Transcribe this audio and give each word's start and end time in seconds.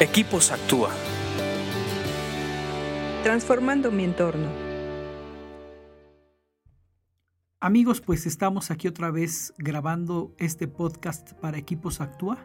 Equipos 0.00 0.50
Actúa. 0.50 0.90
Transformando 3.22 3.92
mi 3.92 4.02
entorno. 4.02 4.48
Amigos, 7.60 8.00
pues 8.00 8.26
estamos 8.26 8.72
aquí 8.72 8.88
otra 8.88 9.12
vez 9.12 9.54
grabando 9.56 10.34
este 10.38 10.66
podcast 10.66 11.34
para 11.34 11.58
Equipos 11.58 12.00
Actúa, 12.00 12.38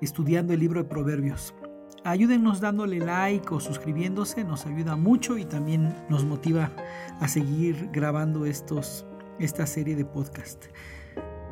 estudiando 0.00 0.54
el 0.54 0.60
libro 0.60 0.82
de 0.82 0.88
Proverbios. 0.88 1.54
Ayúdenos 2.04 2.62
dándole 2.62 3.00
like 3.00 3.52
o 3.52 3.60
suscribiéndose, 3.60 4.42
nos 4.44 4.64
ayuda 4.64 4.96
mucho 4.96 5.36
y 5.36 5.44
también 5.44 5.94
nos 6.08 6.24
motiva 6.24 6.72
a 7.20 7.28
seguir 7.28 7.90
grabando 7.92 8.46
estos, 8.46 9.04
esta 9.38 9.66
serie 9.66 9.94
de 9.94 10.06
podcast. 10.06 10.64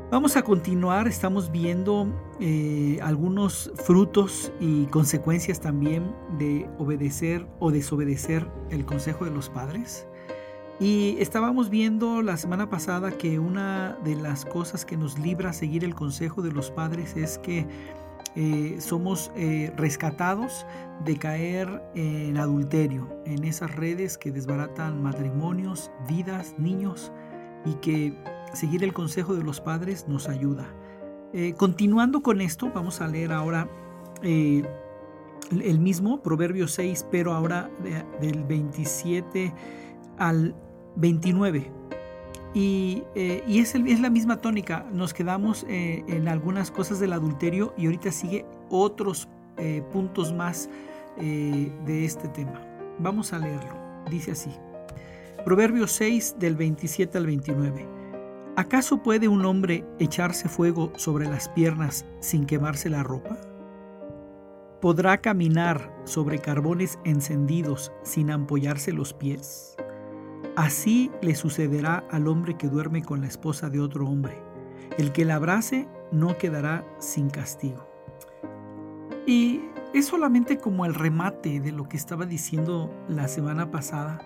Vamos 0.09 0.36
a 0.36 0.43
continuar, 0.43 1.09
estamos 1.09 1.50
viendo 1.50 2.06
eh, 2.38 3.00
algunos 3.02 3.73
frutos 3.75 4.52
y 4.61 4.86
consecuencias 4.86 5.61
también 5.61 6.15
de 6.38 6.70
obedecer 6.79 7.45
o 7.59 7.73
desobedecer 7.73 8.46
el 8.70 8.84
consejo 8.84 9.24
de 9.24 9.32
los 9.32 9.51
padres. 9.51 10.06
Y 10.79 11.16
estábamos 11.19 11.70
viendo 11.70 12.23
la 12.23 12.37
semana 12.37 12.70
pasada 12.70 13.10
que 13.10 13.41
una 13.41 13.98
de 14.05 14.15
las 14.15 14.45
cosas 14.45 14.84
que 14.84 14.96
nos 14.96 15.19
libra 15.19 15.52
seguir 15.52 15.82
el 15.82 15.96
consejo 15.96 16.41
de 16.41 16.52
los 16.52 16.70
padres 16.70 17.16
es 17.16 17.38
que 17.38 17.66
eh, 18.37 18.77
somos 18.79 19.32
eh, 19.34 19.73
rescatados 19.77 20.66
de 21.04 21.16
caer 21.16 21.82
en 21.96 22.37
adulterio, 22.37 23.09
en 23.24 23.43
esas 23.43 23.74
redes 23.74 24.16
que 24.18 24.30
desbaratan 24.30 25.02
matrimonios, 25.02 25.91
vidas, 26.07 26.54
niños 26.59 27.10
y 27.65 27.74
que 27.74 28.35
seguir 28.52 28.84
el 28.84 28.92
consejo 28.92 29.34
de 29.34 29.42
los 29.42 29.60
padres 29.60 30.06
nos 30.09 30.28
ayuda. 30.28 30.66
Eh, 31.32 31.54
continuando 31.56 32.23
con 32.23 32.41
esto, 32.41 32.70
vamos 32.74 33.00
a 33.00 33.09
leer 33.09 33.32
ahora 33.32 33.68
eh, 34.23 34.62
el 35.50 35.78
mismo, 35.78 36.23
Proverbio 36.23 36.66
6, 36.66 37.06
pero 37.10 37.34
ahora 37.34 37.70
del 38.21 38.45
27 38.45 39.52
al 40.18 40.54
29. 40.96 41.71
Y, 42.54 43.02
eh, 43.15 43.45
es, 43.46 44.01
la 44.01 44.09
misma 44.09 44.40
tónica, 44.40 44.87
nos 44.93 45.12
quedamos 45.12 45.66
en 45.68 46.26
algunas 46.26 46.71
cosas 46.71 47.01
del 47.01 47.12
adulterio 47.12 47.74
y 47.76 47.87
ahorita 47.87 48.10
sigue 48.12 48.46
otros 48.71 49.28
puntos 49.93 50.32
más 50.32 50.71
de 51.18 52.04
este 52.04 52.28
tema. 52.28 52.62
Vamos 52.99 53.32
a 53.32 53.38
leerlo, 53.38 53.76
dice 54.10 54.32
así. 54.32 54.51
Proverbio 55.45 55.87
6 55.87 56.37
del 56.38 56.56
27 56.56 57.18
al 57.18 57.26
29. 57.26 57.96
¿Acaso 58.57 59.02
puede 59.02 59.29
un 59.29 59.45
hombre 59.45 59.85
echarse 59.99 60.49
fuego 60.49 60.90
sobre 60.96 61.26
las 61.26 61.51
piernas 61.51 62.07
sin 62.21 62.46
quemarse 62.46 62.88
la 62.88 63.02
ropa? 63.02 63.37
¿Podrá 64.81 65.19
caminar 65.19 65.94
sobre 66.04 66.38
carbones 66.38 66.99
encendidos 67.04 67.93
sin 68.03 68.31
ampollarse 68.31 68.93
los 68.93 69.12
pies? 69.12 69.77
Así 70.56 71.10
le 71.21 71.34
sucederá 71.34 72.06
al 72.10 72.28
hombre 72.28 72.56
que 72.56 72.69
duerme 72.69 73.03
con 73.03 73.21
la 73.21 73.27
esposa 73.27 73.69
de 73.69 73.78
otro 73.81 74.09
hombre. 74.09 74.43
El 74.97 75.12
que 75.12 75.27
la 75.27 75.34
abrace 75.34 75.87
no 76.10 76.38
quedará 76.38 76.82
sin 76.99 77.28
castigo. 77.28 77.87
Y 79.27 79.60
es 79.93 80.06
solamente 80.06 80.56
como 80.56 80.87
el 80.87 80.94
remate 80.94 81.60
de 81.60 81.72
lo 81.72 81.91
que 81.91 81.99
estaba 81.99 82.25
diciendo 82.25 82.91
la 83.06 83.28
semana 83.28 83.71
pasada, 83.71 84.19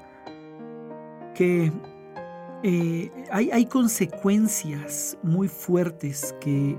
que 1.34 1.72
eh, 2.62 3.10
hay, 3.30 3.64
consecuencias 3.66 5.16
muy 5.22 5.48
fuertes 5.48 6.34
que, 6.40 6.76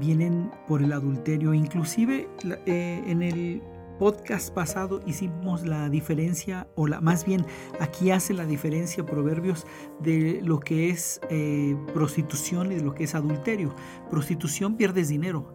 vienen 0.00 0.50
por 0.66 0.82
el 0.82 0.92
adulterio. 0.92 1.54
Inclusive 1.54 2.28
eh, 2.66 3.02
en 3.06 3.22
el 3.22 3.62
podcast 4.00 4.52
pasado 4.52 5.00
hicimos 5.06 5.64
la 5.64 5.88
diferencia, 5.88 6.66
o 6.74 6.88
la, 6.88 7.00
más 7.00 7.24
bien 7.24 7.46
aquí 7.78 8.10
hace 8.10 8.34
la 8.34 8.46
diferencia 8.46 9.06
Proverbios 9.06 9.66
de 10.00 10.40
lo 10.42 10.58
que 10.58 10.90
es 10.90 11.20
eh, 11.28 11.76
prostitución 11.94 12.72
y 12.72 12.76
de 12.76 12.82
lo 12.82 12.94
que 12.94 13.04
es 13.04 13.14
adulterio. 13.14 13.72
Prostitución 14.10 14.76
pierdes 14.76 15.08
dinero, 15.08 15.54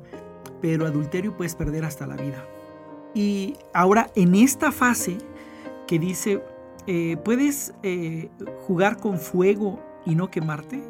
pero 0.61 0.85
adulterio 0.85 1.35
puedes 1.35 1.55
perder 1.55 1.83
hasta 1.83 2.07
la 2.07 2.15
vida. 2.15 2.47
Y 3.13 3.57
ahora 3.73 4.09
en 4.15 4.35
esta 4.35 4.71
fase 4.71 5.17
que 5.87 5.99
dice 5.99 6.41
eh, 6.87 7.17
¿puedes 7.17 7.73
eh, 7.81 8.29
jugar 8.67 8.97
con 8.97 9.17
fuego 9.17 9.79
y 10.05 10.13
no 10.13 10.29
quemarte? 10.29 10.83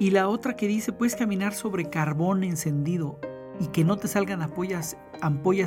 Y 0.00 0.10
la 0.10 0.28
otra 0.28 0.56
que 0.56 0.66
dice, 0.66 0.92
puedes 0.92 1.14
caminar 1.14 1.54
sobre 1.54 1.88
carbón 1.88 2.42
encendido 2.42 3.20
y 3.60 3.68
que 3.68 3.84
no 3.84 3.96
te 3.96 4.08
salgan 4.08 4.42
ampollas, 4.42 4.96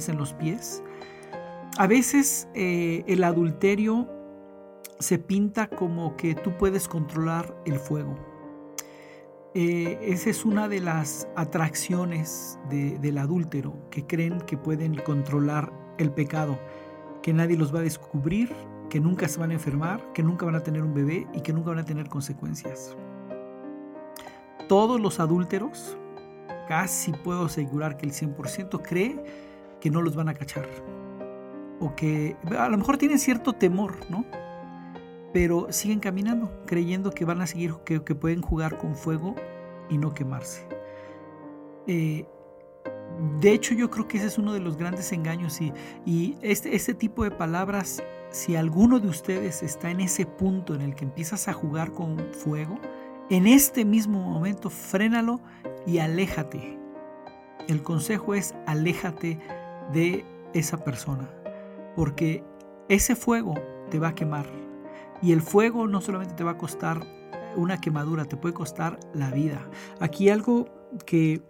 en 0.10 0.18
los 0.18 0.34
pies. 0.34 0.84
A 1.78 1.88
veces 1.88 2.48
eh, 2.56 3.04
el 3.08 3.24
adulterio 3.24 4.10
se 5.00 5.18
pinta 5.18 5.68
como 5.68 6.18
que 6.18 6.36
tú 6.36 6.58
puedes 6.58 6.88
controlar 6.88 7.56
el 7.66 7.80
fuego. 7.80 8.16
esa 9.54 10.30
es 10.30 10.46
una 10.46 10.68
de 10.68 10.80
las 10.80 11.28
atracciones 11.36 12.58
del 12.70 13.18
adúltero, 13.18 13.78
que 13.92 14.06
creen 14.06 14.42
que 14.42 14.58
pueden 14.58 14.96
controlar 14.96 15.72
el 16.00 16.12
pecado 16.12 16.58
que 17.24 17.34
nadie 17.34 17.58
los 17.58 17.74
va 17.74 17.80
a 17.80 17.84
descubrir, 17.84 18.54
que 18.90 19.00
nunca 19.00 19.28
se 19.28 19.40
van 19.40 19.50
a 19.50 19.54
enfermar, 19.54 20.12
que 20.14 20.22
nunca 20.22 20.46
van 20.46 20.56
a 20.56 20.60
tener 20.60 20.84
un 20.84 20.94
bebé 20.94 21.26
y 21.34 21.42
que 21.42 21.54
nunca 21.54 21.70
van 21.70 21.80
a 21.80 21.86
tener 21.86 22.10
consecuencias. 22.10 22.96
Todos 24.68 25.00
los 25.00 25.20
adúlteros, 25.20 25.98
casi 26.68 27.12
puedo 27.12 27.46
asegurar 27.46 27.98
que 27.98 28.06
el 28.06 28.12
100% 28.12 28.82
cree 28.84 29.24
que 29.80 29.90
no 29.90 30.02
los 30.02 30.16
van 30.16 30.30
a 30.30 30.34
cachar. 30.34 30.68
O 31.80 31.96
que 31.96 32.36
a 32.58 32.68
lo 32.70 32.78
mejor 32.78 32.98
tienen 32.98 33.20
cierto 33.20 33.54
temor, 33.54 33.96
¿no? 34.10 34.26
Pero 35.32 35.68
siguen 35.72 36.00
caminando, 36.00 36.52
creyendo 36.66 37.12
que 37.12 37.26
van 37.26 37.42
a 37.42 37.48
seguir, 37.48 37.74
que, 37.86 38.00
pueden 38.00 38.42
jugar 38.42 38.78
con 38.78 38.96
fuego 38.96 39.36
y 39.90 39.98
no 39.98 40.14
quemarse. 40.14 40.68
Eh, 41.88 42.26
de 43.40 43.52
hecho, 43.52 43.74
yo 43.74 43.90
creo 43.90 44.08
que 44.08 44.18
ese 44.18 44.28
es 44.28 44.38
uno 44.38 44.54
de 44.54 44.60
los 44.60 44.78
grandes 44.78 45.12
engaños 45.12 45.60
y, 45.62 46.38
este, 46.42 46.76
este 46.76 46.94
tipo 46.94 47.24
de 47.24 47.32
palabras, 47.32 48.04
si 48.32 48.56
alguno 48.56 49.00
de 49.00 49.08
ustedes 49.08 49.64
está 49.64 49.92
en 49.92 50.00
ese 50.00 50.26
punto 50.26 50.74
en 50.74 50.82
el 50.82 50.96
que 50.96 51.06
empiezas 51.06 51.48
a 51.48 51.54
jugar 51.54 51.92
con 51.92 52.18
fuego, 52.34 52.80
en 53.30 53.48
este 53.48 53.86
mismo 53.86 54.20
momento 54.20 54.70
frénalo 54.70 55.40
y 55.86 56.00
aléjate. 56.00 56.80
El 57.68 57.82
consejo 57.82 58.34
es 58.34 58.54
aléjate 58.66 59.40
de 59.94 60.26
esa 60.54 60.84
persona, 60.84 61.30
porque 61.96 62.44
ese 62.90 63.16
fuego 63.16 63.54
te 63.90 64.00
va 64.00 64.10
a 64.10 64.16
quemar. 64.16 64.48
Y 65.22 65.32
el 65.32 65.42
fuego 65.42 65.88
no 65.88 66.02
solamente 66.02 66.34
te 66.34 66.44
va 66.44 66.52
a 66.52 66.58
costar 66.58 67.02
una 67.56 67.80
quemadura, 67.80 68.26
te 68.26 68.36
puede 68.36 68.54
costar 68.54 69.00
la 69.14 69.32
vida. 69.32 69.70
Aquí 70.00 70.30
algo 70.30 70.68
que 71.06 71.42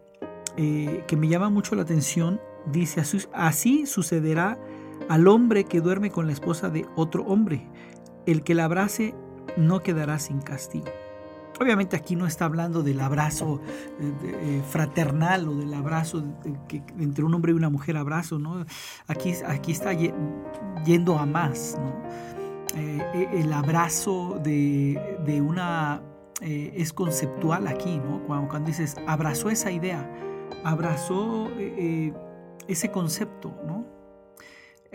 eh, 0.57 1.03
que 1.07 1.17
me 1.17 1.27
llama 1.27 1.49
mucho 1.49 1.75
la 1.75 1.81
atención. 1.81 2.39
Dice, 2.65 3.01
así 3.33 3.85
sucederá 3.85 4.57
al 5.09 5.27
hombre 5.27 5.65
que 5.65 5.81
duerme 5.81 6.11
con 6.11 6.27
la 6.27 6.33
esposa 6.33 6.69
de 6.69 6.85
otro 6.95 7.23
hombre. 7.25 7.67
El 8.25 8.43
que 8.43 8.55
la 8.55 8.65
abrace 8.65 9.15
no 9.57 9.81
quedará 9.81 10.19
sin 10.19 10.41
castigo. 10.41 10.87
Obviamente 11.59 11.95
aquí 11.95 12.15
no 12.15 12.25
está 12.25 12.45
hablando 12.45 12.81
del 12.81 12.99
abrazo 12.99 13.61
eh, 13.99 14.11
eh, 14.23 14.61
fraternal 14.67 15.47
o 15.47 15.55
del 15.55 15.73
abrazo 15.73 16.23
entre 16.97 17.23
un 17.23 17.33
hombre 17.33 17.51
y 17.51 17.55
una 17.55 17.69
mujer 17.69 17.95
abrazo, 17.95 18.39
¿no? 18.39 18.65
Aquí, 19.07 19.33
aquí 19.45 19.71
está 19.71 19.91
yendo 20.83 21.19
a 21.19 21.25
más, 21.27 21.77
el 22.75 23.53
abrazo 23.53 24.39
de, 24.43 25.43
una... 25.45 26.01
es 26.41 26.91
conceptual 26.91 27.67
aquí, 27.67 27.97
¿no? 27.97 28.23
Cuando, 28.25 28.49
cuando 28.49 28.67
dices, 28.69 28.95
abrazó 29.05 29.51
esa 29.51 29.71
idea, 29.71 30.09
abrazó 30.63 31.49
eh, 31.57 31.75
eh, 31.77 32.13
ese 32.67 32.91
concepto, 32.91 33.53
¿no? 33.65 33.85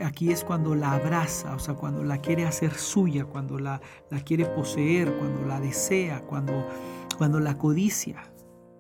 Aquí 0.01 0.31
es 0.31 0.45
cuando 0.45 0.77
la 0.77 0.93
abraza, 0.93 1.55
o 1.55 1.59
sea, 1.59 1.75
cuando 1.75 2.05
la 2.05 2.19
quiere 2.19 2.47
hacer 2.47 2.73
suya, 2.75 3.25
cuando 3.25 3.59
la, 3.59 3.81
quiere 4.25 4.47
poseer, 4.47 5.13
cuando 5.19 5.43
la 5.43 5.61
desea, 5.61 6.23
cuando, 6.23 6.65
cuando 7.17 7.41
la 7.41 7.59
codicia. 7.59 8.33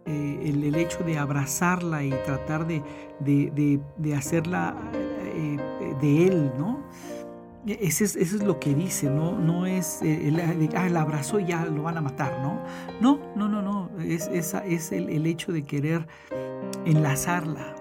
Eh, 0.07 0.41
el, 0.45 0.75
hecho 0.77 1.05
de 1.05 1.19
abrazarla 1.19 2.03
y 2.03 2.11
tratar 2.25 2.67
de, 2.67 2.83
de, 3.21 4.15
hacerla 4.15 4.75
de 6.01 6.27
él, 6.27 6.53
¿no? 6.57 6.83
Eso 7.67 8.05
es, 8.05 8.17
es, 8.17 8.33
lo 8.43 8.59
que 8.59 8.75
dice, 8.75 9.11
no, 9.11 9.33
no 9.33 9.67
es, 9.67 10.01
el, 10.01 10.41
ah, 10.75 10.89
la 10.89 11.03
abrazó 11.03 11.39
y 11.41 11.47
ya 11.47 11.67
lo 11.67 11.83
van 11.83 11.99
a 11.99 12.01
matar, 12.01 12.41
¿no? 12.41 12.63
No, 13.01 13.21
no, 13.37 13.49
no, 13.49 13.61
no, 13.61 13.91
es, 14.01 14.29
es 14.29 14.93
el, 14.93 15.11
el 15.11 15.27
hecho 15.27 15.53
de 15.53 15.65
querer 15.65 16.07
enlazarla. 16.85 17.75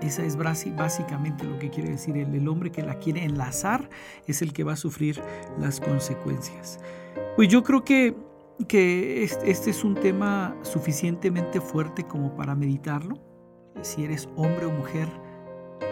Esa 0.00 0.22
es 0.22 0.36
básicamente 0.36 1.44
lo 1.44 1.58
que 1.58 1.70
quiere 1.70 1.90
decir. 1.90 2.16
El, 2.16 2.48
hombre 2.48 2.70
que 2.70 2.82
la 2.82 2.98
quiere 2.98 3.24
enlazar 3.24 3.88
es 4.26 4.42
el 4.42 4.52
que 4.52 4.64
va 4.64 4.74
a 4.74 4.76
sufrir 4.76 5.20
las 5.58 5.80
consecuencias. 5.80 6.78
Pues 7.36 7.48
yo 7.48 7.64
creo 7.64 7.84
que, 7.84 8.16
que 8.68 9.24
este 9.24 9.70
es 9.70 9.84
un 9.84 9.94
tema 9.96 10.56
suficientemente 10.62 11.60
fuerte 11.60 12.04
como 12.04 12.34
para 12.36 12.54
meditarlo. 12.54 13.16
si 13.82 14.04
eres 14.04 14.28
hombre 14.36 14.66
o 14.66 14.70
mujer 14.70 15.08